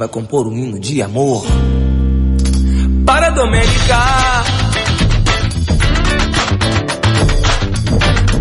[0.00, 1.44] vai compor um hino de amor.
[3.04, 3.98] Para Domênica.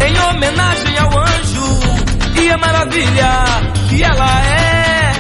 [0.08, 3.30] Em homenagem ao anjo e a maravilha
[3.90, 5.14] que ela é.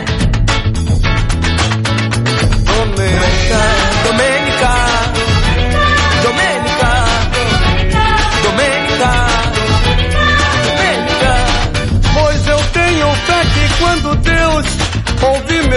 [2.63, 4.38] Domênica,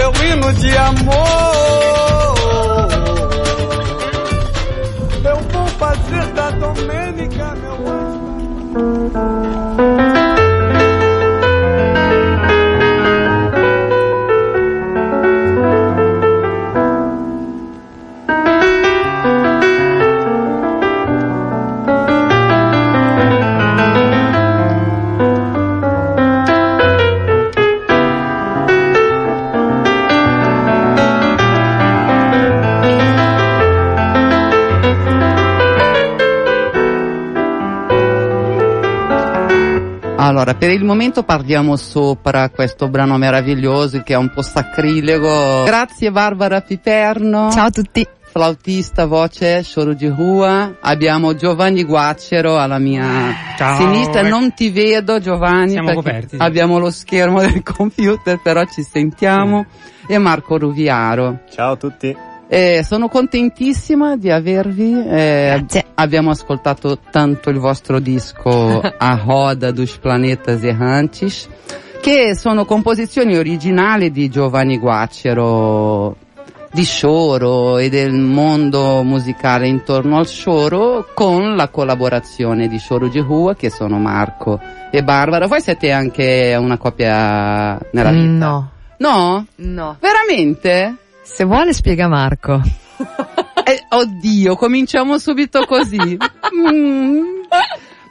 [0.03, 2.22] meu hino de amor,
[40.43, 45.63] Allora, per il momento parliamo sopra questo brano meraviglioso che è un po' sacrilego.
[45.63, 47.49] Grazie Barbara Piperno.
[47.49, 48.05] Ciao a tutti.
[48.19, 50.75] Flautista, voce, Rua.
[50.81, 53.77] Abbiamo Giovanni Guacero alla mia Ciao.
[53.77, 54.21] sinistra.
[54.27, 56.41] Non ti vedo Giovanni Siamo coperti, sì.
[56.41, 59.65] abbiamo lo schermo del computer, però ci sentiamo.
[60.05, 61.43] E Marco Ruviaro.
[61.51, 62.32] Ciao a tutti.
[62.55, 65.03] Eh, sono contentissima di avervi.
[65.07, 65.65] eh,
[65.95, 71.49] abbiamo ascoltato tanto il vostro disco A Roda dos Planetas Errantes,
[71.99, 76.15] che sono composizioni originali di Giovanni Guacero,
[76.71, 83.19] di Shoro e del mondo musicale intorno al Shoro, con la collaborazione di Shoro di
[83.19, 84.59] Rua, che sono Marco
[84.91, 85.47] e Barbara.
[85.47, 88.27] Voi siete anche una coppia nella vita?
[88.29, 88.69] No.
[88.97, 89.45] No?
[89.55, 89.97] No.
[89.99, 90.97] Veramente?
[91.23, 92.61] Se vuole spiega Marco.
[93.65, 96.17] Eh, oddio, cominciamo subito così.
[96.53, 97.21] Mm,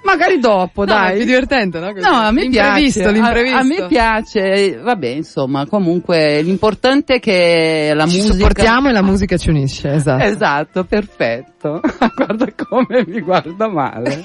[0.02, 1.12] magari dopo, No, dai.
[1.12, 1.92] è più divertente, no?
[1.92, 2.00] Così.
[2.00, 3.12] No, a me l'imprevisto, piace.
[3.12, 4.76] L'imprevisto, A, a me piace.
[4.82, 8.32] Vabbè, insomma, comunque l'importante è che la Ci musica.
[8.34, 10.24] supportiamo e la musica ci unisce, esatto.
[10.24, 11.80] Esatto, perfetto.
[12.16, 14.24] Guarda come mi guarda male.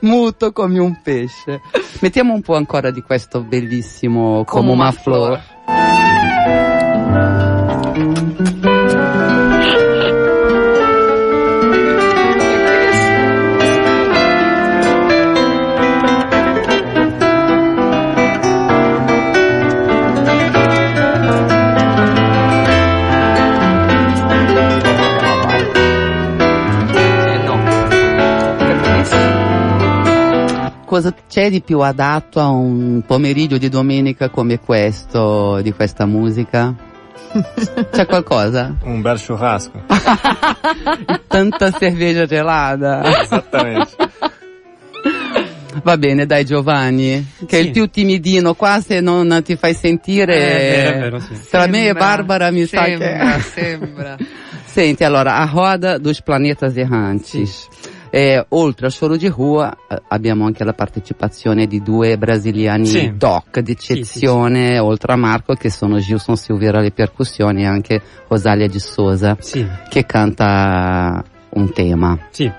[0.00, 1.62] Muto come un pesce.
[2.00, 5.40] Mettiamo un po' ancora di questo bellissimo una una flor.
[30.88, 36.74] Cosa c'è di più adatto a un pomeriggio di domenica come questo, di questa musica?
[37.92, 38.74] C'è qualcosa?
[38.84, 39.82] Un bel churrasco.
[41.28, 43.20] Tanta cerveja gelada.
[43.20, 43.90] Esattamente.
[45.84, 47.66] Va bene, dai Giovanni, che è Sì.
[47.66, 50.36] il più timidino qua se non ti fai sentire.
[50.36, 51.38] Eh, è vero, sì.
[51.50, 53.40] Tra me e Sembra, Barbara mi sa sembra, che...
[53.42, 54.16] sembra.
[54.64, 57.68] Senti, allora, a roda dos planetas errantes.
[58.10, 63.12] Eh, oltre al solo rua eh, abbiamo anche la partecipazione di due brasiliani Sì.
[63.16, 68.78] doc d'eccezione, oltre a Marco, che sono Gilson Silveira alle percussioni e anche Rosalia di
[69.40, 72.18] Sì, che canta un tema.
[72.30, 72.50] sì.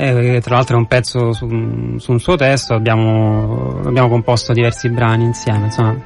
[0.00, 4.52] Eh, tra l'altro è un pezzo su, un- su un suo testo, abbiamo, abbiamo composto
[4.52, 5.96] diversi brani insieme, insomma.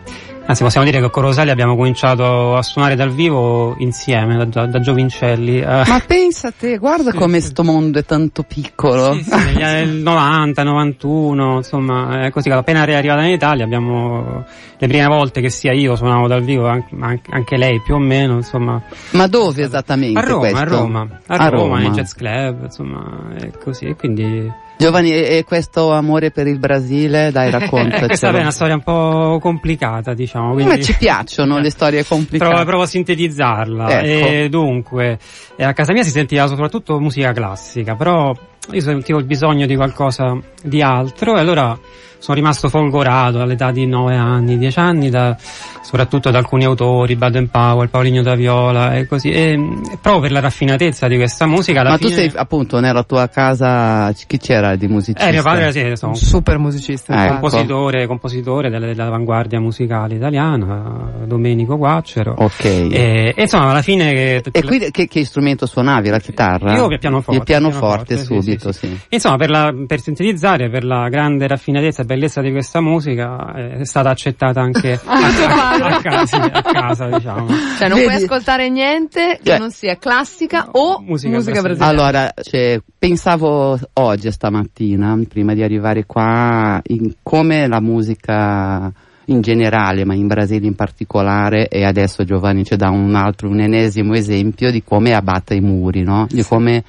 [0.44, 4.66] Anzi, possiamo dire che con Rosalia abbiamo cominciato a suonare dal vivo insieme, da, da,
[4.66, 5.60] da giovincelli.
[5.60, 5.64] eh.
[5.86, 7.47] Ma pensa a te, guarda Sì, come sì.
[7.47, 9.15] sto mondo è tanto piccolo.
[9.15, 13.65] Sì, sì, negli anni 90, 91, insomma, è così che appena è arrivata in Italia
[13.65, 14.44] abbiamo
[14.78, 17.98] le prime volte che sia io suonavo dal vivo, anche, anche- anche lei più o
[17.98, 18.83] meno, insomma.
[19.10, 20.59] Ma dove esattamente A Roma, questo?
[20.59, 21.91] a Roma, a, A Roma, Roma.
[21.95, 24.53] jazz club, insomma, è così, e quindi...
[24.83, 29.39] Giovanni, e questo amore per il Brasile, dai Eh, questa è una storia un po'
[29.41, 30.77] complicata, diciamo, quindi...
[30.77, 32.51] Ma ci piacciono le storie complicate.
[32.51, 34.01] Provo, provo a sintetizzarla.
[34.01, 34.07] Ecco.
[34.07, 35.19] E dunque,
[35.57, 38.34] eh, a casa mia si sentiva soprattutto musica classica, però
[38.70, 41.78] io sentivo il bisogno di qualcosa di altro e allora
[42.22, 45.36] sono rimasto folgorato all'età di 9 anni, 10 anni, da,
[45.82, 49.30] soprattutto da alcuni autori, Baden Powell, Paulinho da Viola e così.
[49.30, 52.20] E, e proprio per la raffinatezza di questa musica, alla Ma tu fine...
[52.20, 55.26] sei appunto nella tua casa, chi c'era di musicista?
[55.26, 57.12] Eh, mio padre era sì, insomma, Un super musicista.
[57.12, 57.32] Eh, ecco.
[57.41, 62.36] compositore, compositore della- dell'avanguardia musicale italiana, Domenico Guaccero.
[62.38, 62.64] Ok.
[62.64, 64.41] E, e insomma, alla fine...
[64.48, 66.09] E qui che, che strumento suonavi?
[66.09, 66.72] La chitarra?
[66.76, 67.36] Io il pianoforte.
[67.36, 68.52] Il pianoforte, subito.
[68.59, 68.99] Sentito, sì.
[69.10, 73.78] Insomma, per, la, per sintetizzare, per la grande raffinatezza e bellezza di questa musica, eh,
[73.78, 77.47] è stata accettata anche a, a- a casa, a casa, diciamo.
[77.78, 81.93] Cioè non Vedi- puoi ascoltare niente che Cioè- non sia classica o Musica musica, brasiliana.
[81.93, 82.19] brasiliana.
[82.19, 88.93] Allora, cioè, pensavo oggi, stamattina, prima di arrivare qua, in come la musica
[89.27, 93.60] in generale, ma in Brasile in particolare, e adesso Giovanni ci dà un altro, un
[93.60, 96.27] ennesimo esempio di come abbatta i muri, no?
[96.28, 96.83] Di come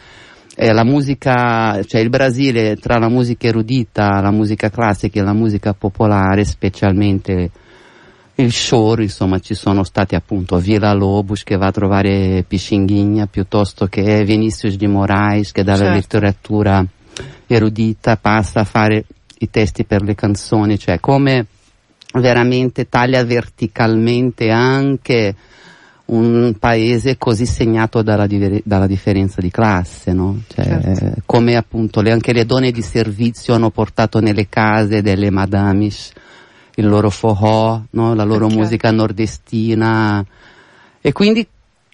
[0.56, 5.34] eh, la musica, cioè il Brasile tra la musica erudita, la musica classica e la
[5.34, 7.52] musica popolare, specialmente
[8.36, 13.86] il choro, insomma, ci sono stati appunto Villa Lobos che va a trovare Pichinguinha piuttosto
[13.88, 15.94] che Vinicius di Moraes che dalla Certo.
[15.94, 16.86] letteratura
[17.46, 19.06] erudita passa a fare
[19.40, 21.46] i testi per le canzoni, cioè come
[22.14, 25.36] veramente taglia verticalmente anche
[26.06, 30.42] un paese così segnato dalla, diver- dalla differenza di classe, no?
[30.48, 31.06] Cioè, Certo.
[31.06, 36.12] eh, come appunto le- anche le donne di servizio hanno portato nelle case delle madames
[36.76, 38.14] il loro forró, no?
[38.16, 38.62] la loro Certo.
[38.62, 40.26] musica nordestina
[41.02, 41.48] e quindi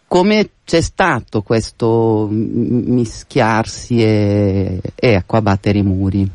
[0.08, 6.30] come c'è stato questo mischiarsi e, e ecco abbattere i muri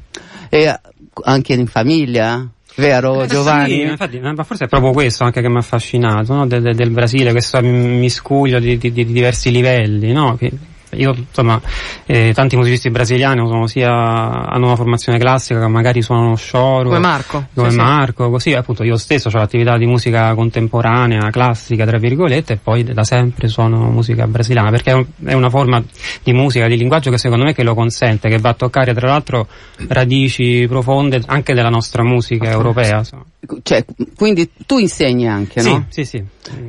[0.48, 0.80] e
[1.22, 3.72] anche in famiglia vero Giovanni?
[3.74, 6.46] Sì, infatti, ma forse è proprio questo anche che mi ha affascinato, no?
[6.46, 10.36] del, del- del Brasile, questo miscuglio di, di- di diversi livelli, no?
[10.36, 10.50] Che
[10.90, 11.60] io, insomma,
[12.06, 16.88] eh, tanti musicisti brasiliani sono sia, hanno una formazione classica che magari suonano scioro.
[16.88, 17.46] Come Marco.
[17.54, 17.80] come Sì, sì.
[17.82, 22.84] Marco, così appunto io stesso ho l'attività di musica contemporanea, classica tra virgolette e poi
[22.84, 25.82] da sempre suono musica brasiliana perché è, un- è una forma
[26.22, 29.08] di musica, di linguaggio che secondo me che lo consente, che va a toccare tra
[29.08, 29.46] l'altro
[29.88, 32.98] radici profonde anche della nostra musica europea.
[32.98, 33.24] insomma.
[33.62, 33.84] Cioè,
[34.16, 35.84] quindi tu insegni anche, no?
[35.90, 36.24] Sì, sì, sì.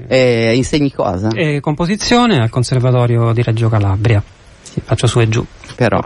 [0.07, 1.29] Eh, insegni cosa?
[1.29, 4.04] E composizione al Conservatorio di Reggio Calabria.
[4.61, 5.99] Sì, faccio su e giù Però.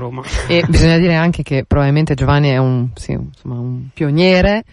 [0.47, 4.63] E bisogna dire anche che probabilmente Giovanni è un, sì, insomma, un pioniere,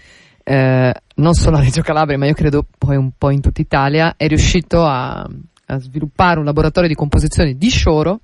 [0.42, 4.14] eh, non solo a Reggio Calabria, ma io credo poi un po' in tutta Italia,
[4.16, 5.26] è riuscito a,
[5.66, 8.20] a sviluppare un laboratorio di composizione di Shoro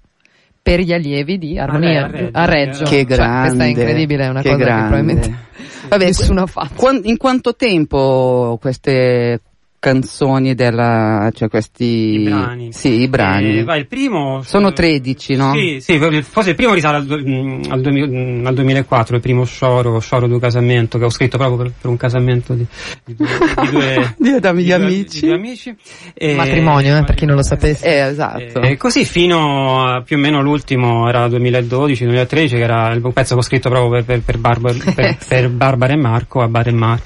[0.63, 2.85] per gli allievi di armonia a Reggio, a Reggio.
[2.85, 3.41] Che Cioè, grande.
[3.47, 4.83] questa è incredibile, è una che cosa grande.
[4.83, 5.51] che probabilmente
[5.89, 7.01] Vabbè, nessuno ha fatto.
[7.03, 9.41] In quanto tempo queste
[9.83, 12.73] canzoni della, cioè questi, I brani.
[12.73, 13.59] sì, i brani.
[13.59, 14.41] Eh, vai, il primo...
[14.45, 15.53] Sono 13, no?
[15.55, 19.45] Sì, sì, forse il primo risale al, mm, al, 2000 mm, al 2004, il primo
[19.45, 22.65] Scioro, Scioro du casamento, che ho scritto proprio per, per un casamento di,
[23.05, 23.27] di due,
[23.61, 25.21] di due, Di- da di due- amici.
[25.21, 25.77] di due amici.
[26.15, 27.85] E- Matrimonio, eh, per chi non lo sapesse.
[27.85, 28.61] Eh, esatto.
[28.61, 33.41] E così fino a più o meno l'ultimo era 2012-2013 che era il pezzo che
[33.41, 36.73] ho scritto proprio per, per, per, Barbara, per, per Barbara e Marco a Bar e
[36.73, 37.01] Mar.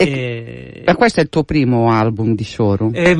[0.00, 2.90] E, Ma questo è il tuo primo album di Shoro?
[2.92, 3.16] eh,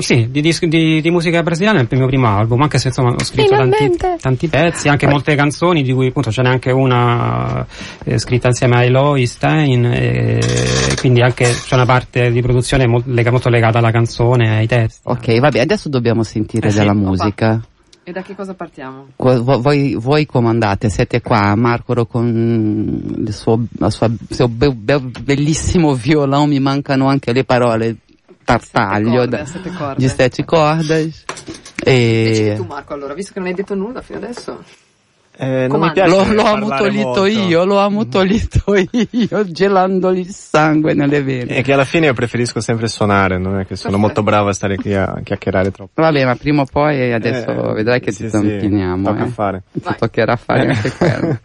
[0.00, 3.22] sì, di, di- di musica brasiliana è il mio primo album, anche se insomma ho
[3.22, 7.66] scritto tanti, tanti pezzi, anche molte canzoni di cui appunto ce n'è anche una
[8.04, 10.40] eh, scritta insieme a Eloy Stein, e
[10.98, 15.00] quindi anche c'è una parte di produzione mo- lega- molto legata alla canzone, ai testi.
[15.04, 16.78] Ok, vabbè, adesso dobbiamo sentire Eh sì.
[16.78, 17.60] della musica.
[18.06, 19.08] E da che cosa partiamo?
[19.16, 24.72] Vo- vo- Voi, voi comandate, siete qua, Marco con il suo, sua- il suo be-
[24.74, 27.96] be- bellissimo violão, mi mancano anche le parole,
[28.44, 29.94] tartaglio, corde, da- sette corde.
[29.96, 31.34] di sette.
[31.84, 34.62] Decidi E tu Marco allora, visto che non hai detto nulla fino adesso.
[35.36, 37.26] Eh, non mi piace l'ho, l'ho ammutolito molto.
[37.26, 38.74] io, l'ho ammutolito
[39.10, 41.56] io, gelandogli il sangue nelle vene.
[41.56, 44.52] E che alla fine io preferisco sempre suonare, non è che sono molto bravo a
[44.52, 46.00] stare qui a chiacchierare troppo.
[46.00, 49.08] Vabbè, ma prima o poi adesso Eh, vedrai che sì, ti sì, zampiniamo.
[49.10, 49.28] tocca eh.
[49.28, 49.62] fare.
[49.72, 51.38] Ti toccherà fare anche quello.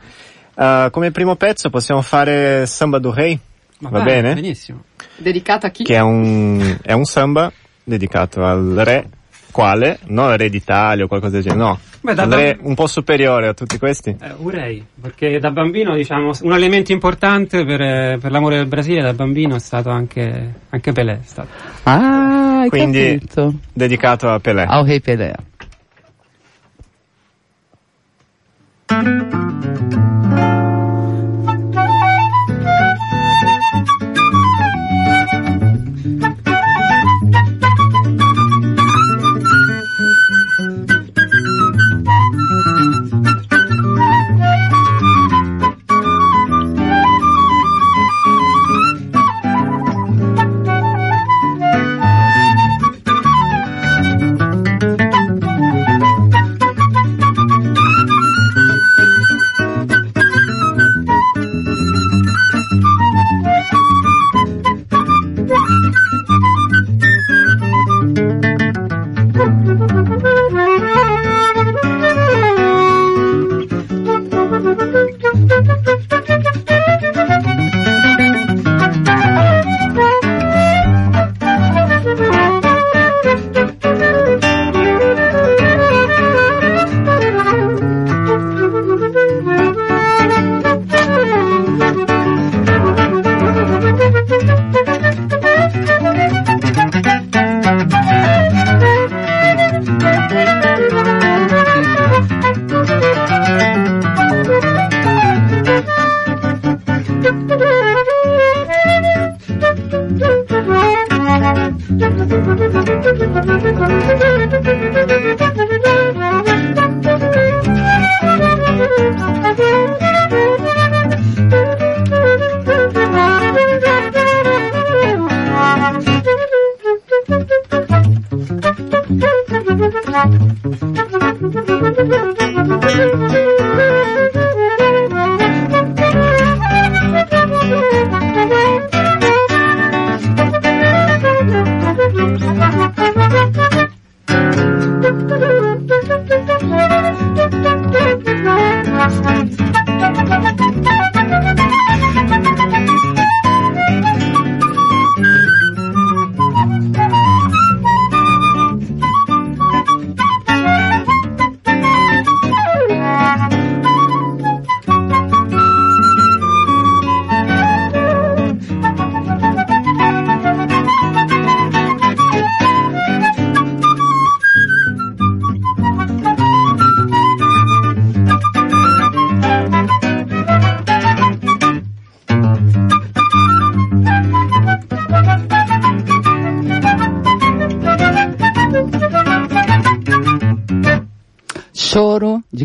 [0.53, 3.39] Uh, come primo pezzo possiamo fare Samba do Rei,
[3.79, 4.33] va vai, bene?
[4.35, 4.83] Benissimo.
[5.17, 5.83] Dedicata a chi?
[5.83, 7.51] Che è un, è un samba
[7.83, 9.09] dedicato al re,
[9.51, 9.97] quale?
[10.05, 11.79] Non al re d'Italia o qualcosa del genere, no.
[12.01, 14.15] Beh, re bamb- un po' superiore a tutti questi.
[14.21, 19.01] Eh, Urei, perché da bambino diciamo un elemento importante per, eh, per l'amore del Brasile
[19.01, 21.13] da bambino è stato anche, anche Pelé.
[21.13, 21.49] è stato.
[21.83, 23.53] Ah, hai Quindi- capito.
[23.73, 24.63] Dedicato a Pelé.
[24.63, 25.35] Ao Rei Pelé.
[99.97, 100.68] Thank you.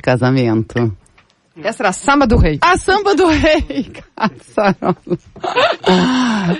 [0.04, 0.96] Casamento.
[1.56, 2.58] Essa era a Samba do Rei.
[2.60, 4.94] A samba do rei, cazzarola.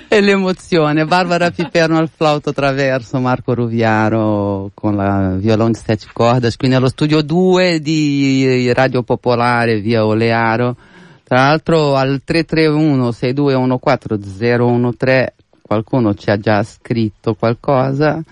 [0.09, 1.05] e l'emozione.
[1.05, 6.89] Barbara Piperno al flauto traverso, Marco Ruviaro con la violone di sette cordas, qui nello
[6.89, 10.77] studio 2 di Radio Popolare via Olearo.
[11.25, 18.23] Tra l'altro al 331 6214 013 qualcuno ci ha già scritto qualcosa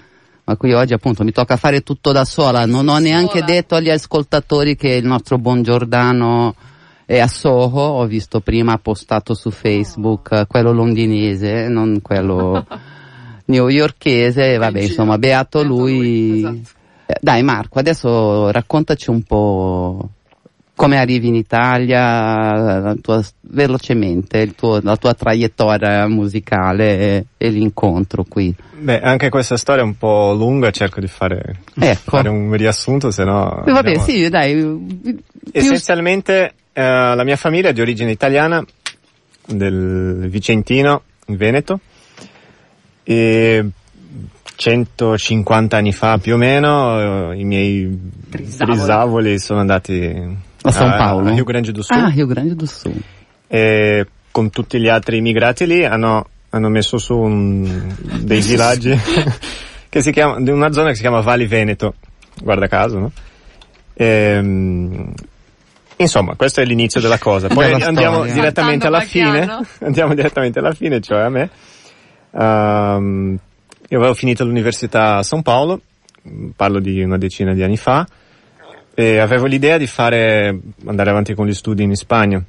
[0.52, 3.44] ma qui oggi appunto mi tocca fare tutto da sola, non ho neanche Sola.
[3.44, 6.54] detto agli ascoltatori che il nostro buon Giordano
[7.06, 12.66] è a Soho, ho visto prima postato su Facebook eh, quello londinese, non quello
[13.47, 16.38] newyorkese, vabbè insomma beato lui.
[16.38, 16.80] Esatto.
[17.06, 20.09] Eh, Dai Marco, adesso raccontaci un po'
[20.74, 28.24] come arrivi in Italia, la tua- velocemente, tuo- la tua traiettoria musicale e, e l'incontro
[28.28, 28.54] qui.
[28.78, 32.16] Beh, anche questa storia è un po' lunga, cerco di fare, Ecco.
[32.16, 33.64] fare un riassunto, se no...
[33.64, 35.20] Eh, Vabbè, andiamo- sì, dai.
[35.52, 38.64] Essenzialmente eh, la mia famiglia è di origine italiana,
[39.46, 41.80] del Vicentino, in Veneto,
[43.04, 43.64] e
[44.56, 51.28] 150 anni fa più o meno eh, i miei brisavoli sono andati A San Paolo?
[51.28, 53.00] a Rio Grande do Sul Ah, Rio Grande do Sul.
[53.49, 58.97] e con tutti gli altri immigrati lì hanno, hanno messo su un- dei villaggi
[59.88, 61.95] che si chiama, di una zona che si chiama Vali Veneto,
[62.42, 63.12] guarda caso, no?
[63.95, 65.12] Ehm,
[65.97, 67.49] insomma, questo è l'inizio della cosa.
[67.49, 68.33] Poi Della andiamo storia.
[68.33, 69.04] direttamente Saltando alla
[69.59, 71.50] fine, andiamo direttamente alla fine, cioè a me.
[72.33, 73.38] Ehm,
[73.88, 75.81] io avevo finito l'università a San Paolo,
[76.57, 78.07] parlo di una decina di anni fa,
[78.94, 82.42] e avevo l'idea di fare, andare avanti con gli studi in Spagna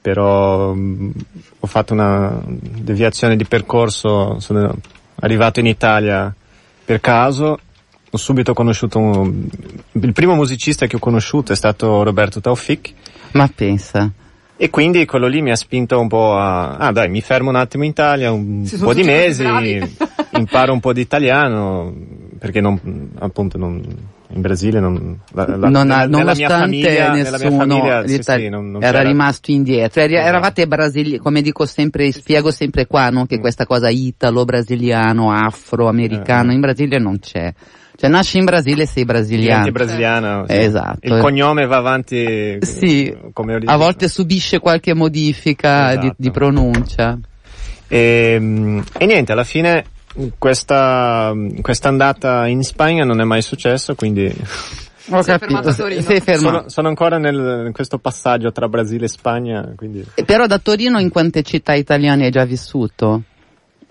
[0.00, 1.12] però mh,
[1.60, 4.72] ho fatto una deviazione di percorso, sono
[5.16, 6.32] arrivato in Italia
[6.84, 7.58] per caso,
[8.08, 9.48] ho subito conosciuto un-
[9.92, 12.92] il primo musicista che ho conosciuto è stato Roberto Taufik
[13.32, 14.08] Ma pensa.
[14.56, 17.56] e quindi quello lì mi ha spinto un po' a, ah dai mi fermo un
[17.56, 19.44] attimo in Italia, un Si po' di mesi,
[20.34, 21.92] imparo un po' di italiano,
[22.38, 23.82] perché non, appunto non,
[24.36, 28.48] in Brasile non, la, la- non ha, nella, nonostante famiglia, nella nessuno famiglia, sì, sì,
[28.48, 30.00] non- non era c'era- rimasto indietro.
[30.00, 30.28] Eri- Esatto.
[30.28, 33.26] Eravate brasiliani, come dico sempre, spiego sempre qua, no?
[33.26, 33.40] che Mm.
[33.40, 36.54] questa cosa italo-brasiliano, afro-americano, Eh.
[36.54, 37.52] in Brasile non c'è.
[37.98, 39.64] Cioè nasci in Brasile sei brasiliano.
[39.64, 40.44] Diventi brasiliano.
[40.46, 40.54] sì.
[40.54, 40.98] Esatto.
[41.00, 43.72] Il cognome va avanti Sì, come origine.
[43.72, 46.14] a volte subisce qualche modifica di, Esatto.
[46.18, 47.18] di pronuncia.
[47.88, 49.84] E, mm, e niente, alla fine
[50.38, 54.32] questa, questa andata in Spagna non è mai successo, quindi
[55.10, 55.22] Ho.
[55.22, 55.72] Sei fermato.
[56.36, 60.58] sono, sono ancora nel, in questo passaggio tra Brasile e Spagna, quindi E Però da
[60.58, 63.22] Torino in quante città italiane hai già vissuto?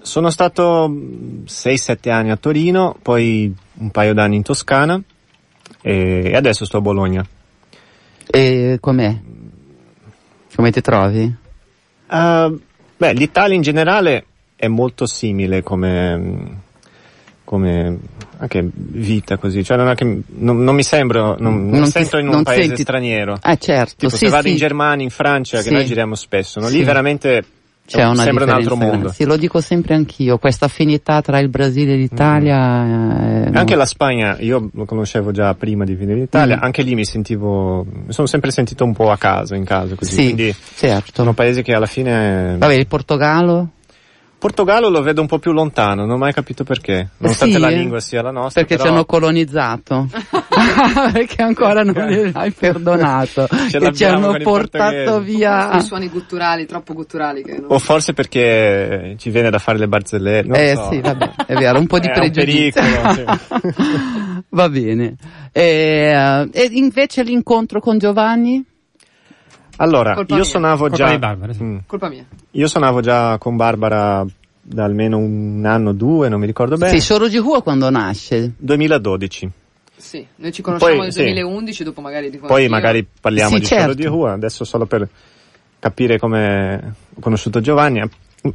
[0.05, 5.01] sono stato 6-7 anni a Torino, poi un paio d'anni in Toscana
[5.81, 7.25] e, e adesso sto a Bologna.
[8.27, 9.15] E com'è?
[10.55, 11.35] Come ti trovi?
[12.07, 12.59] Uh,
[12.97, 16.61] beh, l'Italia in generale è molto simile come,
[17.43, 17.97] come
[18.37, 22.27] anche vita così, cioè non, è che, non, non mi sembro, non, non sento in
[22.27, 23.37] un paese senti- straniero.
[23.41, 24.51] Ah certo, Tipo sì, se vado sì.
[24.51, 25.69] in Germania, in Francia, Sì.
[25.69, 26.67] che noi giriamo spesso, no?
[26.69, 27.43] Lì veramente
[27.87, 29.09] C'è una sembra un altro mondo.
[29.09, 33.45] Sì, lo dico sempre anch'io, questa affinità tra il Brasile e l'Italia.
[33.45, 33.79] eh, Anche no.
[33.79, 36.63] la Spagna, io lo conoscevo già prima di venire in Italia, Mm.
[36.63, 40.11] anche lì mi sentivo, mi sono sempre sentito un po' a casa, in casa, così.
[40.13, 41.11] Sì, Quindi certo.
[41.13, 42.55] sono paesi che alla fine...
[42.57, 43.69] Vabbè, il Portogallo?
[44.45, 47.69] Portogallo lo vedo un po' più lontano, non ho mai capito perché, nonostante Sì, la
[47.69, 47.77] eh.
[47.77, 48.61] lingua sia la nostra.
[48.61, 50.07] Perché ci però hanno colonizzato.
[51.11, 53.47] perché ancora non gliel'hai hai perdonato.
[53.71, 55.71] Ce che ci hanno portato via.
[55.71, 57.71] I suoni gutturali, troppo gutturali che non...
[57.71, 60.89] O forse perché ci viene da fare le barzellette, non eh so.
[60.91, 62.81] sì, vabbè, è vero, un po' di pregiudizio.
[62.83, 63.39] pericolo,
[64.49, 65.15] Va bene.
[65.51, 68.63] E, e invece l'incontro con Giovanni?
[69.77, 70.49] Allora, Colpa io mia.
[70.49, 71.09] suonavo Colpa già...
[71.09, 71.63] di Barbara, sì.
[71.63, 71.77] Mm.
[71.85, 72.25] Colpa mia.
[72.51, 74.25] Io suonavo già con Barbara
[74.61, 76.91] da almeno un anno, due, non mi ricordo bene.
[76.93, 78.53] Sì, Scioro Gihua quando nasce?
[78.57, 79.51] 2012.
[79.97, 81.23] Sì, noi ci conosciamo Poi, nel sì.
[81.23, 83.83] 2011, dopo magari di Poi magari parliamo Sì, di certo.
[83.83, 85.07] Solo di Hua, adesso solo per
[85.79, 88.01] capire come ho conosciuto Giovanni.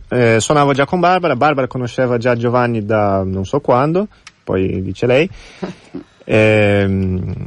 [0.09, 4.09] Eh, suonavo già con Barbara, Barbara conosceva già Giovanni da non so quando,
[4.45, 5.29] poi dice lei.
[6.33, 7.45] Ehm,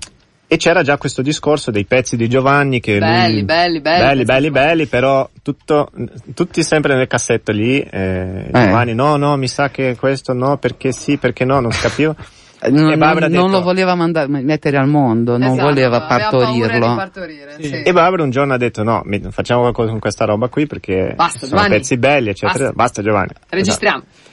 [0.54, 4.24] e c'era già questo discorso dei pezzi di Giovanni che Belli, lui- belli, belli, belli,
[4.24, 5.90] belli, belli, però tutto,
[6.36, 10.92] tutti sempre nel cassetto lì, eh, Giovanni no, no, mi sa che questo no, perché
[10.92, 12.16] sì, perché no, non si capiva.
[12.62, 15.50] Eh, Non, E Barbara non- ha non detto- lo voleva mandare, mettere al mondo, non
[15.50, 16.96] Esatto, voleva partorirlo.
[16.96, 17.82] partorire, sì.
[17.82, 21.40] E Barbara un giorno ha detto no, facciamo qualcosa con questa roba qui perché Basta,
[21.40, 21.76] sono Giovanni.
[21.78, 22.72] pezzi belli, eccetera.
[22.72, 22.74] Basta.
[22.74, 23.32] Basta, Giovanni.
[23.50, 24.04] Registriamo.
[24.08, 24.32] Esatto.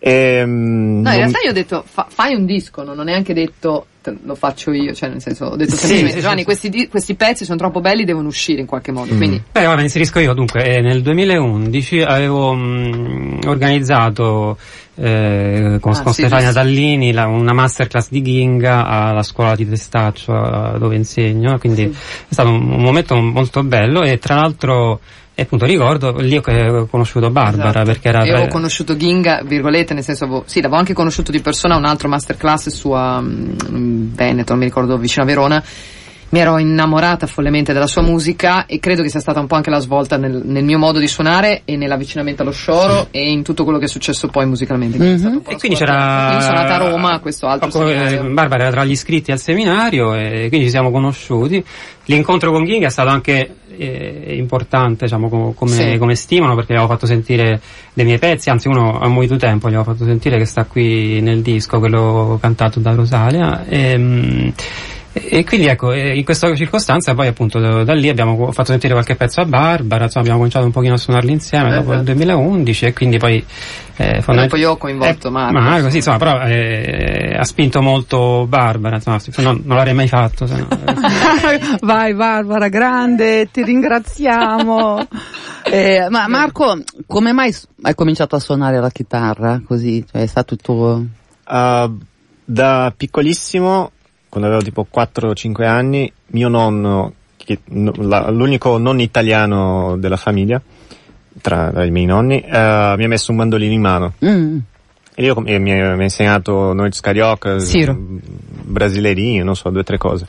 [0.00, 3.34] Ehm, No, in non- realtà io ho detto fa- fai un disco, non ho neanche
[3.34, 3.86] detto
[4.24, 6.88] lo faccio io, cioè nel senso ho detto Sì, semplicemente sì, Giovanni sì, questi, di-
[6.88, 9.16] questi pezzi sono troppo belli, devono uscire in qualche modo, Mm.
[9.18, 10.64] quindi Beh, guarda, inserisco io dunque.
[10.64, 14.56] eh, nel 2011 avevo mh, organizzato
[15.00, 16.60] eh, con, Ah, con sì, Stefania giusto.
[16.62, 22.32] Dallini la- una masterclass di Ginga alla scuola di Testaccio eh, dove insegno, quindi è
[22.32, 25.00] stato un, un momento molto bello e tra l'altro,
[25.38, 27.84] e appunto ricordo, lì ho ho conosciuto Barbara Esatto.
[27.84, 28.24] perché era...
[28.24, 31.84] Io ho conosciuto Ginga, virgolette, nel senso, avevo, sì, l'avevo anche conosciuto di persona, un
[31.84, 35.62] altro masterclass su a mm, Veneto, non mi ricordo, vicino a Verona.
[36.30, 39.70] Mi ero innamorata follemente della sua musica e credo che sia stata un po' anche
[39.70, 43.62] la svolta nel, nel mio modo di suonare e nell'avvicinamento allo scioro e in tutto
[43.62, 44.98] quello che è successo poi musicalmente.
[44.98, 46.26] quindi po' E quindi c'era...
[46.30, 48.34] Quindi sono a Roma a questo altro Ecco, eh, seminario.
[48.34, 51.64] Barbara era tra gli iscritti al seminario e quindi ci siamo conosciuti.
[52.06, 55.96] L'incontro con Ginga è stato anche eh, importante, diciamo, co- come, Sì.
[55.98, 57.60] come stimolo perché gli avevo fatto sentire
[57.94, 61.20] dei miei pezzi, anzi uno a molto tempo gli avevo fatto sentire che sta qui
[61.20, 63.64] nel disco, quello cantato da Rosalia.
[63.66, 64.52] E,
[65.24, 68.92] e quindi ecco, eh, in questa circostanza poi appunto da, da lì abbiamo fatto sentire
[68.92, 72.86] qualche pezzo a Barbara, insomma abbiamo cominciato un pochino a suonarli insieme dopo il 2011
[72.86, 73.44] e quindi poi
[73.96, 75.58] eh, E dopo io ho coinvolto eh, Marco.
[75.58, 80.08] Marco, sì, insomma, però eh, ha spinto molto Barbara, insomma, se no non l'avrei mai
[80.08, 80.46] fatto.
[80.46, 81.60] Se no, eh.
[81.82, 85.06] Vai Barbara, grande, ti ringraziamo.
[85.70, 90.02] Eh, ma Marco, come mai hai cominciato a suonare la chitarra così?
[90.10, 91.04] Cioè, è stato il tuo...
[91.46, 91.98] Uh,
[92.50, 93.90] da piccolissimo,
[94.28, 100.60] quando avevo tipo 4-5 anni, mio nonno, che- la- l'unico non italiano della famiglia,
[101.40, 102.48] tra, tra i miei nonni, uh,
[102.96, 104.12] mi ha messo un mandolino in mano.
[104.24, 104.58] Mm.
[105.14, 107.92] E io, e mi, ha, insegnato Noiz Carioca, Siro.
[107.94, 108.18] mm,
[108.62, 110.26] brasileirinho, non so, due o tre cose.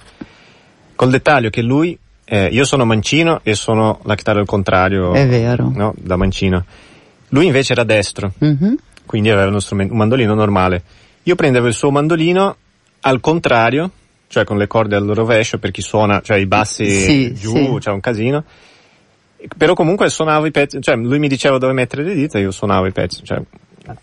[0.96, 5.28] Col dettaglio che lui, eh, io sono mancino e sono la chitarra al contrario, È
[5.28, 5.72] vero.
[5.74, 6.64] no, da mancino.
[7.30, 8.76] Lui invece era destro, Mhm.
[9.06, 10.84] quindi aveva uno strumento, un mandolino normale.
[11.24, 12.56] Io prendevo il suo mandolino
[13.02, 13.92] al contrario,
[14.28, 17.76] cioè con le corde al rovescio per chi suona, cioè i bassi Sì, giù, sì.
[17.80, 18.44] c'è un casino.
[19.58, 22.52] Però comunque suonavo i pezzi, cioè lui mi diceva dove mettere le dita e io
[22.52, 23.42] suonavo i pezzi, cioè,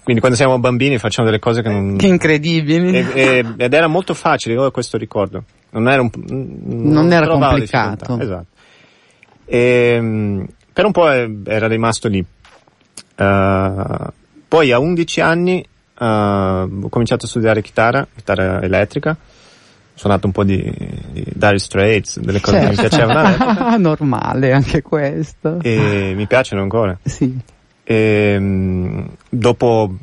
[0.02, 1.96] quindi quando siamo bambini facciamo delle cose che non...
[1.96, 2.96] Che incredibili.
[2.96, 5.44] e- e- ed era molto facile, io ho questo ricordo.
[5.70, 8.18] Non era un, Non era trovavo complicato.
[8.18, 8.46] Esatto.
[9.44, 12.24] E, per un po' era rimasto lì.
[13.18, 14.06] Uh,
[14.48, 15.64] poi a 11 anni
[15.98, 19.10] uh, ho cominciato a studiare chitarra, chitarra elettrica.
[19.10, 20.62] Ho suonato un po' di,
[21.12, 22.96] di Dire Straits, delle cose che mi Certo.
[22.96, 25.58] piacevano Normale anche questo.
[25.62, 26.98] e mi piacciono ancora.
[27.02, 27.34] Sì.
[27.82, 29.94] E, mm, dopo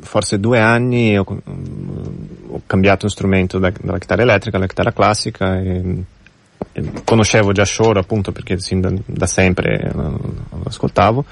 [0.00, 5.58] forse due anni ho, ho cambiato un strumento da- dalla chitarra elettrica alla chitarra classica
[5.60, 6.02] e,
[6.72, 11.24] e conoscevo già Shore appunto perché sin da, da sempre eh, lo ascoltavo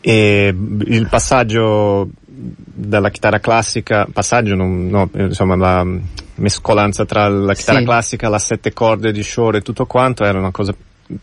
[0.00, 0.46] e
[0.86, 2.08] il passaggio
[2.42, 5.86] dalla chitarra classica, passaggio non, no, eh, insomma la
[6.36, 7.84] mescolanza tra la chitarra Sì.
[7.84, 10.74] classica, la sette corde di Shore e tutto quanto era una cosa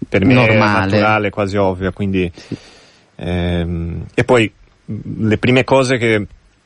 [0.10, 0.82] per me Normale.
[0.82, 2.32] naturale, quasi ovvia, quindi
[3.16, 4.52] ehm, e poi
[4.86, 6.14] le prime cose che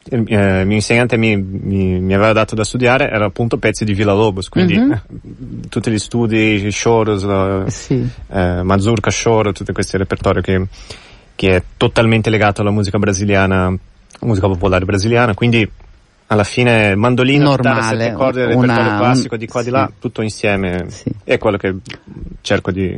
[0.10, 3.94] eh, il mio insegnante mi, mi, mi aveva dato da studiare erano appunto pezzi di
[3.94, 4.92] Villa Lobos, quindi Mhm.
[4.92, 5.02] eh,
[5.70, 8.08] tutti gli studi, Shore, Sì.
[8.32, 10.66] eh, Mazurka Shore, tutto questo repertorio che,
[11.36, 13.74] che è totalmente legato alla musica brasiliana,
[14.22, 15.70] musica popolare brasiliana, quindi
[16.28, 19.72] alla fine mandolino, Normale, sette corde, una- repertorio classico di qua di sì.
[19.74, 21.12] là, tutto insieme Sì.
[21.26, 21.76] è quello che
[22.42, 22.98] cerco di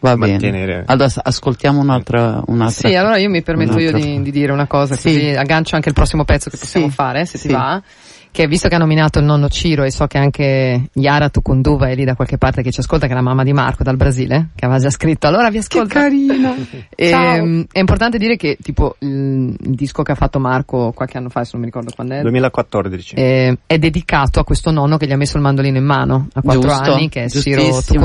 [0.00, 0.32] Va bene.
[0.32, 0.82] mantenere.
[0.86, 2.88] Adesso ascoltiamo un'altra, un'altra.
[2.88, 5.04] Sì, allora io mi permetto io di, di dire una cosa, Sì.
[5.14, 6.92] così aggancio anche il prossimo pezzo che possiamo Sì.
[6.94, 7.46] fare, se Sì.
[7.48, 7.80] ti va.
[8.34, 11.94] Che visto che ha nominato il nonno Ciro e so che anche Yara Tukunduva è
[11.94, 14.48] lì da qualche parte che ci ascolta, che è la mamma di Marco dal Brasile,
[14.56, 16.00] che aveva già scritto, allora vi ascolta.
[16.00, 16.52] carina.
[16.96, 21.28] E, è importante dire che tipo il, il disco che ha fatto Marco qualche anno
[21.28, 23.14] fa, adesso non mi ricordo quando è, 2014.
[23.14, 26.42] eh, è dedicato a questo nonno che gli ha messo il mandolino in mano a
[26.42, 28.00] quattro Giusto, anni, che è Ciro giustissimo.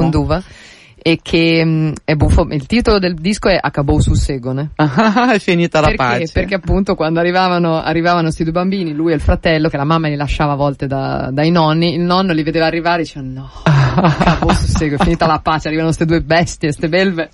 [1.01, 2.45] E che mh, è buffo.
[2.51, 4.71] Il titolo del disco è Acabou sul Segone.
[4.75, 6.03] è finita la Perché?
[6.03, 6.31] pace.
[6.33, 10.07] Perché appunto quando arrivavano, arrivavano questi due bambini, lui e il fratello, che la mamma
[10.09, 13.49] li lasciava a volte da- dai nonni, il nonno li vedeva arrivare e diceva no,
[13.63, 17.29] acabou sul Segone, è finita la pace, arrivano queste due bestie, queste belve.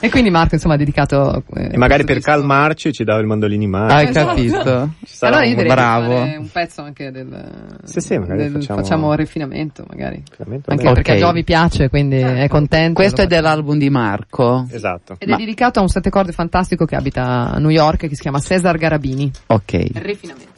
[0.00, 1.44] E quindi Marco insomma ha dedicato...
[1.54, 3.92] eh, e magari per disco- calmarci ci dava il mandolino in mano.
[3.92, 4.26] Hai Esatto.
[4.28, 4.90] capito?
[5.04, 6.14] Ci sarà Allora io un- direi bravo.
[6.40, 10.20] un pezzo anche del, Sì, sì, magari del- facciamo- un raffinamento magari.
[10.36, 10.94] Veramente Anche bene.
[10.94, 11.16] perché Ok.
[11.16, 12.91] a Giovi piace, quindi è contento.
[12.94, 14.66] Questo lo è dell'album di Marco.
[14.70, 15.16] Esatto.
[15.18, 18.14] Ed è Ma- dedicato a un sette corde fantastico che abita a New York che
[18.14, 19.30] si chiama Cesar Garabini.
[19.46, 19.86] Ok.
[19.94, 20.50] Rifinamento.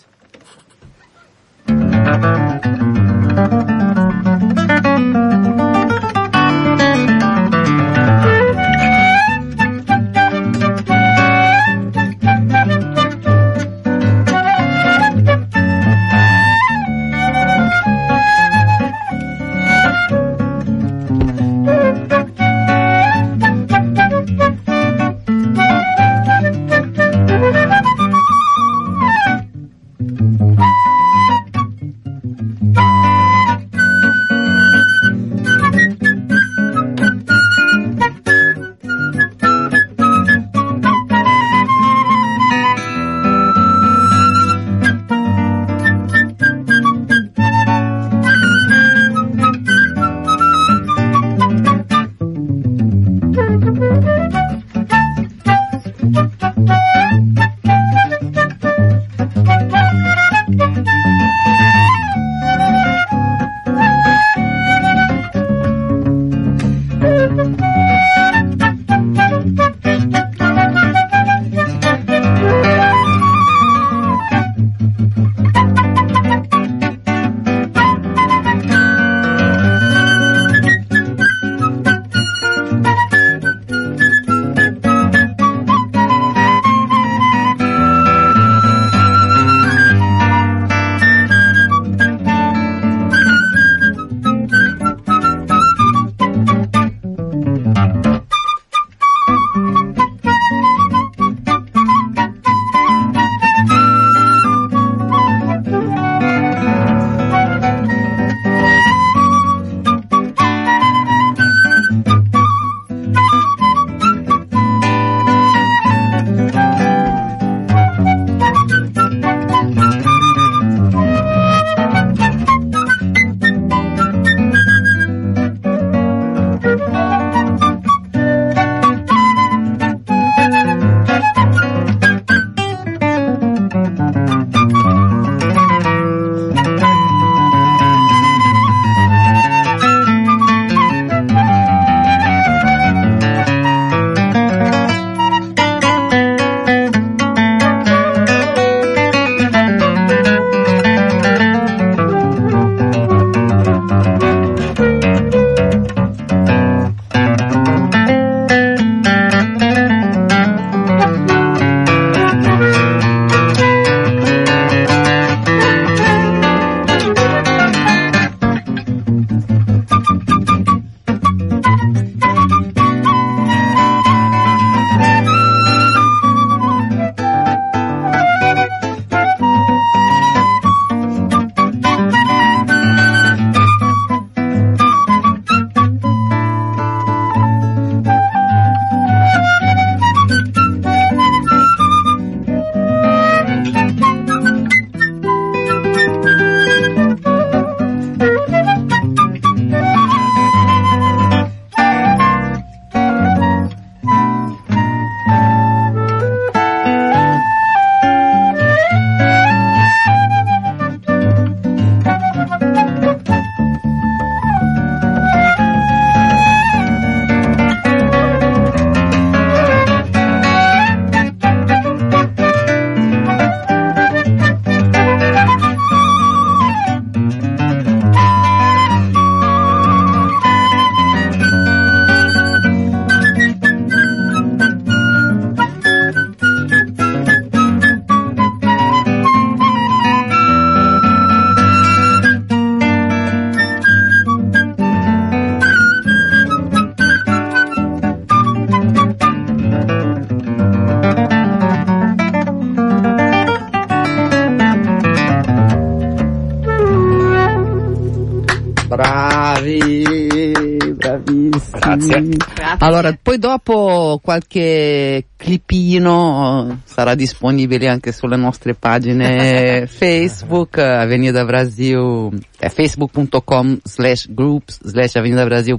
[260.95, 262.37] Bravissimi.
[262.55, 262.77] Grazie.
[262.79, 272.69] Allora, poi dopo qualche clipino sarà disponibile anche sulle nostre pagine Facebook, Avenida Brasil, è
[272.69, 275.79] facebook.com slash groups slash Avenida Brasil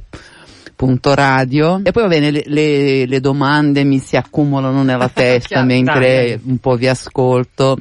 [0.75, 1.79] punto radio.
[1.83, 6.57] E poi va bene le, le, le domande mi si accumulano nella testa mentre un
[6.57, 7.77] po' vi ascolto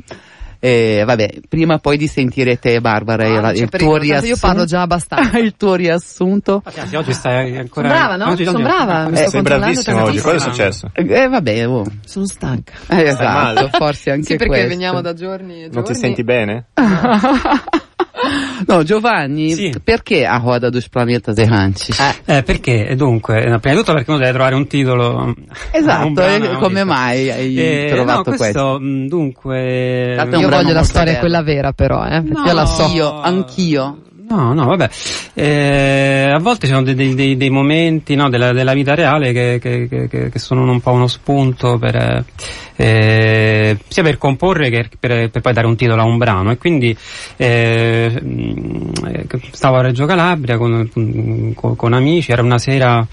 [0.65, 4.39] e vabbè prima poi di sentire te Barbara Ah, la- il tuo tanto io riassunto
[4.47, 5.37] parlo già abbastanza.
[5.39, 7.89] il tuo riassunto Anzi, oggi stai ancora...
[7.89, 8.31] Brava, no?
[8.31, 9.09] Oggi, Sono oggi- brava.
[9.09, 10.91] Mi Eh, sto sei bravissimo oggi, cosa è successo?
[10.95, 11.85] eh vabbè oh.
[12.07, 12.73] Sono stanca.
[12.89, 14.69] Eh, esatto forse anche Sì, perché questo.
[14.69, 15.75] veniamo da giorni e giorni.
[15.75, 16.65] Non ti senti bene?
[18.67, 19.75] no Giovanni Sì.
[19.83, 22.87] perché a Roda dos Planetas Errantes Eh, perché?
[22.89, 25.35] E Dunque, eh, prima di tutto perché uno deve trovare un titolo.
[25.73, 26.59] Esatto, un brano, no?
[26.59, 28.45] come mai hai Eh, trovato no, questo?
[28.45, 28.79] questo?
[28.81, 30.15] mh, Dunque.
[30.17, 32.21] Dato un Io brano voglio la storia quella vera però, eh.
[32.21, 32.45] No.
[32.45, 32.85] io la so.
[32.85, 33.99] Anch'io, anch'io.
[34.35, 34.91] No, no, vabbè.
[35.35, 39.59] Eh, a volte ci sono dei, dei- dei- momenti no, della, della vita reale che,
[39.61, 42.25] che- che- che- sono un po' uno spunto per, eh,
[42.77, 46.51] eh, sia per comporre che per, per poi dare un titolo a un brano.
[46.51, 46.97] E quindi
[47.37, 53.07] eh, mh, eh, stavo a Reggio Calabria con, con- con amici, era una sera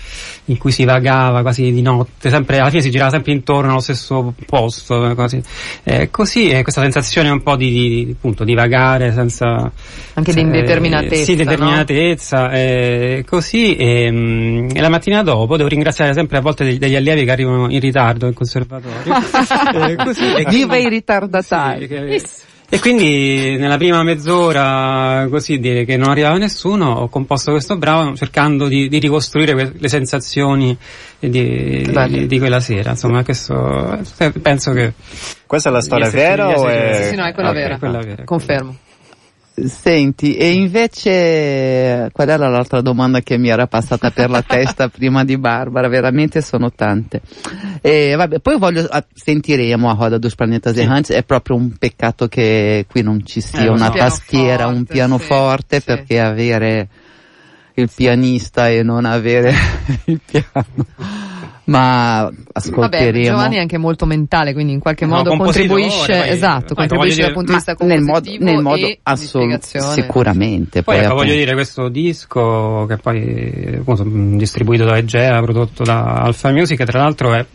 [0.45, 3.79] in cui si vagava quasi di notte, sempre, alla fine si girava sempre intorno allo
[3.79, 5.41] stesso posto, eh, quasi.
[5.83, 9.71] Eh, così, e questa sensazione un po' di, di, appunto, di vagare senza...
[10.13, 15.69] Anche di eh, indeterminatezza, Sì, indeterminatezza, eh, così, e, mm, e la mattina dopo devo
[15.69, 19.13] ringraziare sempre a volte degli, degli allievi che arrivano in ritardo in conservatorio.
[19.91, 21.81] Eh, così, Viva i ritardatari.
[21.81, 22.21] sì, che-
[22.73, 28.15] e quindi nella prima mezz'ora, così dire che non arrivava nessuno, ho composto questo brano
[28.15, 30.77] cercando di, di ricostruire que- le sensazioni
[31.19, 32.91] di, di, di quella sera.
[32.91, 34.93] Insomma, questo eh, penso che
[35.45, 36.99] Questa è la storia vera o è...
[37.03, 37.55] Sì, sì, no, è quella Ok.
[37.55, 37.77] vera.
[37.77, 38.23] quella vera.
[38.23, 38.75] Confermo.
[39.53, 45.25] Senti, e invece qual era l'altra domanda che mi era passata per la testa prima
[45.25, 45.89] di Barbara?
[45.89, 47.21] Veramente sono tante.
[47.81, 52.27] E vabbè, poi voglio, ah, sentiremo a Roda dos Planetas Errantes, è proprio un peccato
[52.27, 53.97] che qui non ci sia Eh, una so.
[53.97, 55.85] tastiera, un Pianoforte, sì, sì.
[55.87, 56.87] perché avere
[57.73, 59.53] il pianista e non avere
[60.05, 60.85] il piano.
[61.63, 63.23] Ma Vabbè, ascolteremo.
[63.23, 67.21] Giovanni è anche molto mentale, quindi in qualche No, modo contribuisce, poi- esatto, poi contribuisce
[67.21, 69.93] dal punto di vista nel modo, compositivo nel modo e di assolut- spiegazione.
[70.01, 70.81] sicuramente.
[70.83, 74.03] Poi Poi, ecco, voglio appunto- dire, questo disco che poi appunto,
[74.37, 77.45] distribuito da Egea, prodotto da Alpha Music, che tra l'altro è,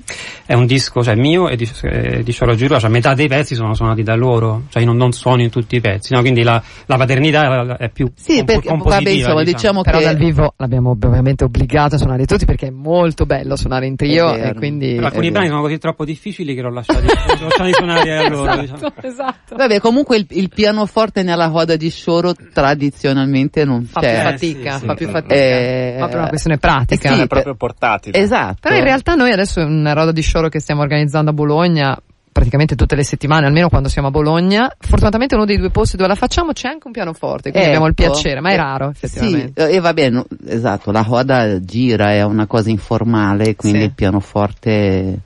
[0.46, 3.54] è un disco cioè, mio e di, eh, di Sciolo Giroa, cioè metà dei pezzi
[3.54, 6.20] sono suonati da loro, cioè io non, non suono in tutti i pezzi, no?
[6.20, 10.04] quindi la, la paternità è più Sì, compo- perché vabbè, compositiva, insomma, diciamo Però che
[10.04, 14.32] dal vivo l'abbiamo ovviamente obbligato a suonare tutti perché è molto bello suonare in trio
[14.32, 14.50] È vero.
[14.50, 14.94] e quindi...
[14.94, 17.06] Però alcuni brani sono così troppo difficili che l'ho lasciati,
[17.40, 18.56] l'ho lasciati suonare a loro.
[18.58, 18.92] diciamo.
[19.02, 19.56] esatto.
[19.56, 24.22] Vabbè, comunque il, il pianoforte nella roda di Scioro tradizionalmente non Fa più c'è.
[24.22, 24.84] fatica, sì, sì.
[24.86, 25.34] fa più fatica.
[25.34, 27.08] Eh, Ma per una questione pratica.
[27.08, 28.18] sì, Non è proprio portatile.
[28.18, 28.58] Esatto.
[28.60, 31.98] Però in realtà noi adesso una roda di scioro che stiamo organizzando a Bologna,
[32.36, 36.10] praticamente tutte le settimane, almeno quando siamo a Bologna, fortunatamente uno dei due posti dove
[36.10, 38.12] la facciamo c'è anche un pianoforte, quindi abbiamo il Ecco.
[38.12, 39.70] piacere, ma è raro Sì, effettivamente.
[39.70, 43.84] e va bene, esatto, la roda gira, è una cosa informale, quindi Sì.
[43.86, 45.18] il pianoforte...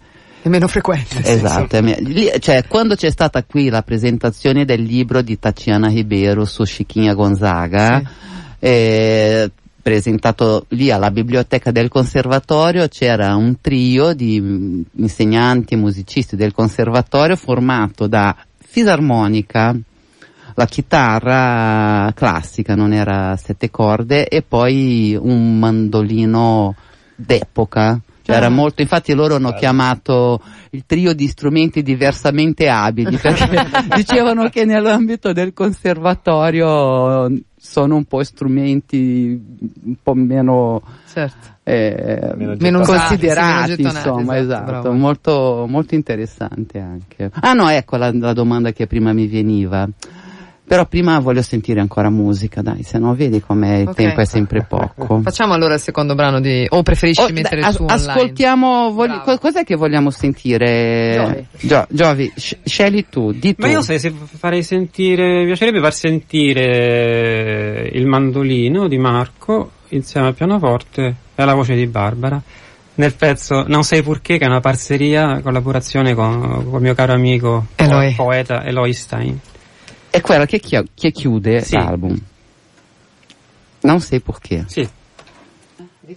[0.43, 1.21] È meno frequente.
[1.25, 5.89] Esatto, è me- lì- cioè quando c'è stata qui la presentazione del libro di Tatiana
[5.89, 8.01] Ribeiro su Chiquinha Gonzaga,
[8.61, 9.51] eh,
[9.83, 16.53] presentato lì alla biblioteca del conservatorio c'era un trio di mm, insegnanti e musicisti del
[16.53, 19.77] conservatorio formato da fisarmonica,
[20.55, 26.75] la chitarra classica, non era sette corde, e poi un mandolino
[27.17, 28.01] d'epoca.
[28.33, 30.41] Era molto, infatti loro hanno chiamato
[30.71, 33.65] il trio di strumenti diversamente abili, perché
[33.95, 39.39] dicevano che nell'ambito del conservatorio sono un po' strumenti
[39.85, 41.57] un po' meno, Certo.
[41.63, 47.31] eh, Meno meno considerati, Sì, meno insomma, esatto, esatto, molto, molto interessante anche.
[47.33, 49.87] Ah no, ecco la, la domanda che prima mi veniva.
[50.71, 53.97] Però prima voglio sentire ancora musica, dai, se no vedi com'è il Ok.
[53.97, 55.19] tempo è sempre poco.
[55.25, 56.65] Facciamo allora il secondo brano di...
[56.69, 58.13] o preferisci Oh, mettere su as- online?
[58.13, 59.23] ascoltiamo, vogli- Brava.
[59.25, 61.47] co- cos'è che vogliamo sentire?
[61.59, 63.63] Gio- Giovi, sc- scegli tu, di tu.
[63.63, 70.29] Ma io se, se farei sentire, mi piacerebbe far sentire il mandolino di Marco insieme
[70.29, 71.03] al pianoforte
[71.35, 72.41] e alla voce di Barbara
[72.95, 77.13] nel pezzo Non sei purché che è una parceria, collaborazione con, con il mio caro
[77.15, 78.15] amico Eloy.
[78.15, 79.39] poeta Eloy Stein.
[80.11, 81.75] È quella che, chi- che chiude Sì.
[81.77, 82.19] l'album.
[83.83, 84.65] Non sai perché.
[84.69, 84.89] Sì.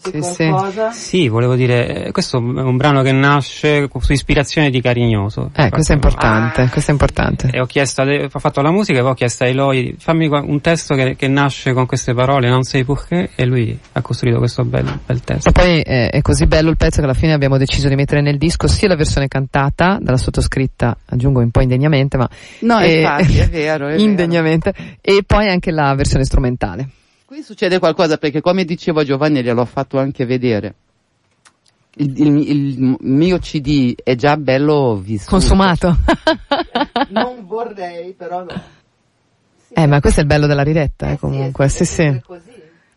[0.01, 0.51] Sì, sì.
[0.91, 5.51] Sì, volevo dire, questo è un brano che nasce su ispirazione di Carignoso.
[5.55, 6.69] Eh, questo è importante, Ah.
[6.69, 7.49] questo è importante.
[7.51, 10.61] E ho chiesto, ho fatto la musica e poi ho chiesto a Eloy, fammi un
[10.61, 14.63] testo che, che nasce con queste parole, non sei perché, e lui ha costruito questo
[14.65, 15.49] bel, bel testo.
[15.49, 18.21] E poi eh, è così bello il pezzo che alla fine abbiamo deciso di mettere
[18.21, 22.27] nel disco sia la versione cantata dalla sottoscritta, aggiungo un po' indegnamente, ma
[22.59, 24.01] No, eh, infatti, è vero, è vero.
[24.01, 26.87] indegnamente, e poi anche la versione strumentale.
[27.33, 30.75] Qui succede qualcosa perché come dicevo a Giovanni gliel'ho fatto anche vedere.
[31.95, 35.31] Il, il- il mio CD è già bello vissuto.
[35.31, 35.97] Consumato.
[37.09, 38.53] Non vorrei, però no.
[39.69, 42.21] eh, ma questo è il bello della riretta, eh, comunque, sì, sì.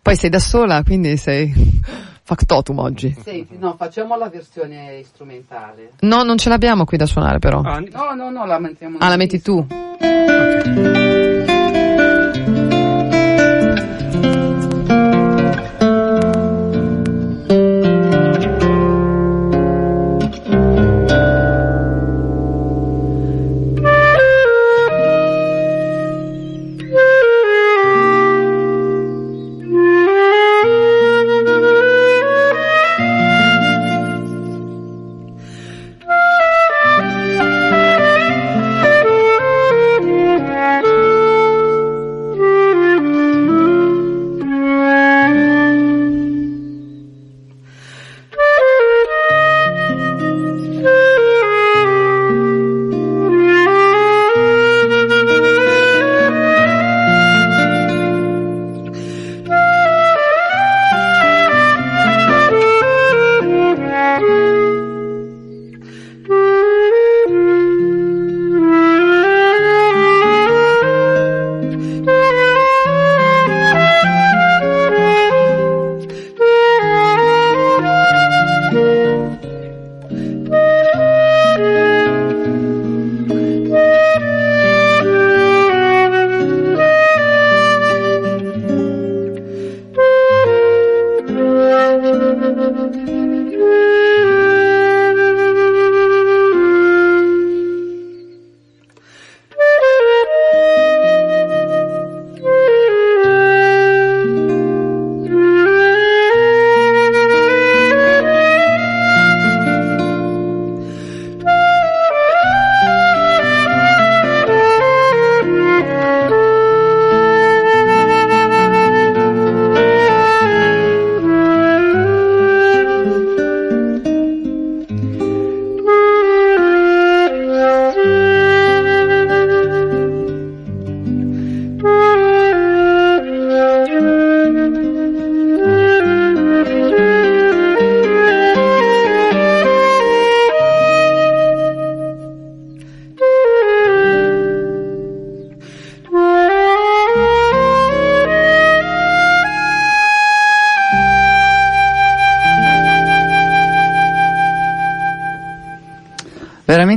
[0.03, 1.51] Poi sei da sola, quindi sei
[2.23, 3.17] factotum oggi.
[3.25, 5.93] Senti, no, facciamo la versione strumentale.
[6.01, 7.61] No, non ce l'abbiamo qui da suonare però.
[7.63, 9.65] Ah, No, no, no, la mettiamo Ah, la metti disco.
[9.67, 11.05] tu?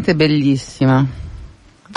[0.09, 1.05] Veramente bellissima.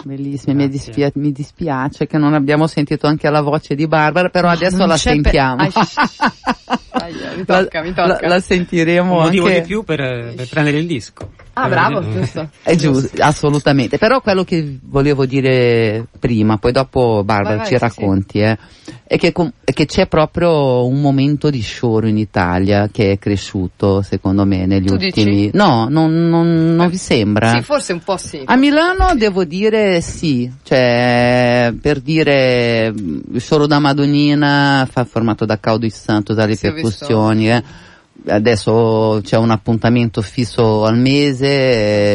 [0.04, 4.48] Bellissima, mi, dispia- mi dispiace che non abbiamo sentito anche la voce di Barbara, però
[4.48, 5.62] adesso non la sentiamo.
[5.62, 5.70] Ai,
[6.90, 8.18] Aia, mi tocca, la, mi tocca.
[8.22, 9.60] la- la sentiremo un motivo anche...
[9.60, 11.30] di più per, per prendere il disco.
[11.54, 12.48] Ah, bravo, eh, giusto.
[12.62, 13.98] È giusto, assolutamente.
[13.98, 18.58] Però quello che volevo dire prima, poi dopo Barbara Vai, vai, ci sì, racconti, eh,
[19.04, 23.18] è, che, com- è che c'è proprio un momento di shore in Italia che è
[23.18, 25.34] cresciuto, secondo me, negli Tu ultimi...
[25.34, 25.50] dici?
[25.52, 27.54] No, non, non- non vi sembra?
[27.56, 28.42] Sì, forse un po' sì.
[28.44, 35.58] A Milano devo dire sì, cioè per dire il solo da Madonnina fa formato da
[35.60, 37.90] Caudo Santo dalle Sì, percussioni, eh.
[38.26, 41.46] Adesso c'è un appuntamento fisso al mese,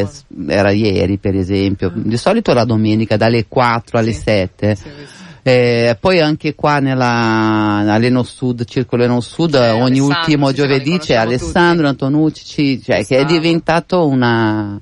[0.02, 0.08] eh,
[0.48, 4.22] era ieri per esempio, di solito la domenica dalle 4 alle Sì.
[4.22, 4.76] 7.
[4.76, 5.26] Sì, visto.
[5.44, 10.54] Eh, poi anche qua nella all'Eno Sud, Circolo Eno Sud, C'è ogni Alessandro, ultimo sì,
[10.56, 13.40] sì, giovedì c'è Alessandro Antonucci, ci- cioè che è Gustavo.
[13.40, 14.78] diventato una...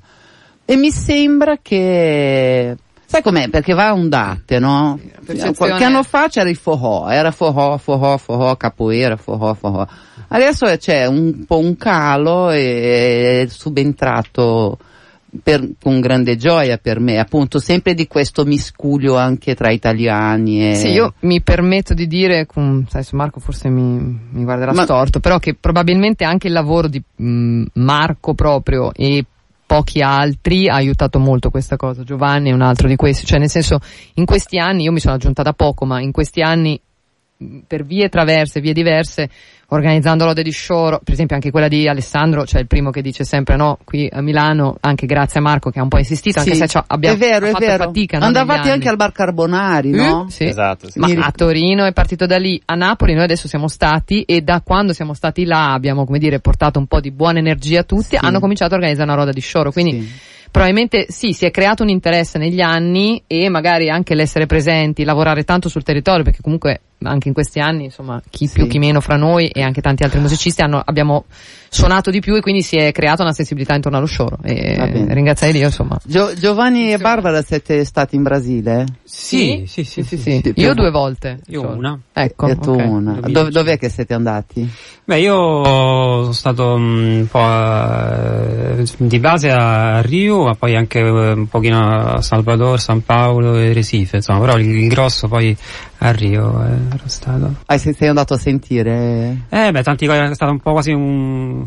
[0.64, 2.76] E mi sembra che...
[3.16, 3.48] Sai com'è?
[3.48, 5.00] Perché va a ondate, no?
[5.24, 9.86] percezione- Qualche anno fa c'era il forró, era forró, forró, forró, capoeira, forró, forró.
[10.28, 14.76] Adesso c'è un po' un calo e è subentrato
[15.42, 20.74] per- con grande gioia per me, appunto, sempre di questo miscuglio anche tra italiani e...
[20.74, 25.20] Sì, io mi permetto di dire, con, sai, Marco forse mi, mi guarderà Ma- storto,
[25.20, 29.24] però che probabilmente anche il lavoro di mh, Marco proprio e
[29.66, 32.04] pochi altri ha aiutato molto questa cosa.
[32.04, 33.78] Giovanni è un altro di questi, cioè nel senso
[34.14, 36.80] in questi anni, io mi sono aggiunta da poco, ma in questi anni
[37.66, 39.28] per vie traverse, vie diverse,
[39.68, 43.24] organizzando lode di shore, per esempio anche quella di Alessandro, cioè il primo che dice
[43.24, 46.52] sempre no, qui a Milano, anche grazie a Marco che ha un po' insistito, anche
[46.52, 47.84] Sì, se ci abbiamo è vero, è fatto vero.
[47.84, 48.18] fatica.
[48.18, 50.26] no, Andavate anche al bar Carbonari, Eh, no?
[50.28, 50.44] Sì.
[50.44, 50.98] Esatto, sì.
[51.00, 54.60] Ma a Torino è partito da lì, a Napoli noi adesso siamo stati e da
[54.60, 58.16] quando siamo stati là abbiamo come dire portato un po' di buona energia a tutti,
[58.16, 58.18] Sì.
[58.20, 60.34] hanno cominciato a organizzare una roda di shore, quindi Sì.
[60.56, 65.44] Probabilmente sì, si è creato un interesse negli anni e magari anche l'essere presenti, lavorare
[65.44, 68.54] tanto sul territorio, perché comunque anche in questi anni, insomma, chi Sì.
[68.54, 71.26] più chi meno fra noi e anche tanti altri musicisti hanno, abbiamo
[71.68, 75.52] suonato di più e quindi si è creata una sensibilità intorno allo shore e ringraziare
[75.52, 75.98] Dio, insomma.
[76.02, 78.86] Gio- Giovanni e Barbara siete stati in Brasile?
[79.04, 80.02] Sì, sì, sì.
[80.02, 80.40] sì, sì, sì.
[80.42, 80.52] sì.
[80.56, 81.40] Io due volte.
[81.48, 81.76] Io solo.
[81.76, 82.00] una.
[82.12, 82.78] Ecco, e tu ok.
[82.78, 83.12] una.
[83.12, 83.32] 2005.
[83.32, 84.68] Dove, dov'è che siete andati?
[85.04, 90.98] Beh, io sono stato mm, un po' a- di base a Rio, ma poi anche
[90.98, 95.56] eh, un pochino a Salvador, San Paolo e Recife, insomma, però il, grosso poi
[95.98, 97.54] a Rio eh, ero stato.
[97.66, 99.42] Ah, sei, sei andato a sentire?
[99.48, 101.66] Eh, beh, tanti è stato un po' quasi un,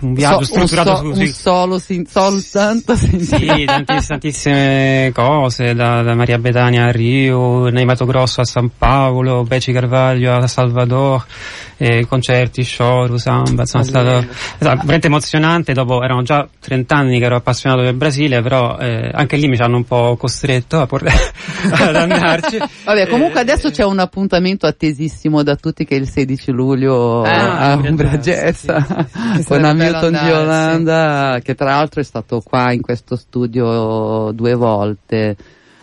[0.00, 2.94] un viaggio So- un, strutturato so- su, un solo, sin- soltanto.
[2.96, 9.42] Sì, tanti- tantissime cose, da, da Maria Betania a Rio, Neimato Grosso a San Paolo,
[9.44, 11.24] Beci Carvaglio a Salvador,
[11.76, 14.26] eh, concerti, show, samba, insomma, è stato,
[14.58, 19.36] veramente emozionante, dopo erano già 30 anni che ero appassionato del Brasile, però eh, anche
[19.36, 21.04] lì mi ci hanno un po' costretto a por-
[21.72, 22.58] ad andarci.
[22.84, 27.22] Vabbè, comunque Eh, adesso c'è un appuntamento attesissimo da tutti che è il 16 luglio
[27.22, 32.00] Ah, a Umbria Jazz, sì, con sarebbe bello Hamilton di andare, Olanda che tra l'altro
[32.00, 35.36] è stato qua in questo studio due volte.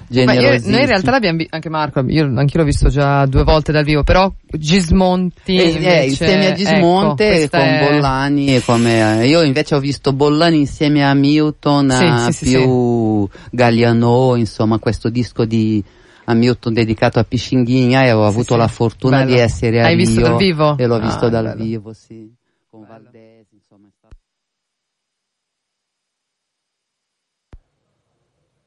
[0.09, 3.43] Ma io- noi in realtà l'abbiamo vi- anche Marco, io anch'io l'ho visto già due
[3.43, 7.67] volte dal vivo, però Gismonti Eh, eh, invece, insieme a Gismonte ecco, e questa con
[7.67, 12.45] è- Bollani e come io invece ho visto Bollani insieme a Milton Sì, a sì,
[12.45, 15.83] sì, più Galliano insomma questo disco di
[16.29, 18.59] a Milton dedicato a Piscinghigna e ho avuto sì.
[18.59, 19.31] la fortuna Bello.
[19.31, 20.77] di essere a Hai visto Rio dal vivo?
[20.77, 21.63] e l'ho Ah, visto dal bello.
[21.63, 22.29] vivo sì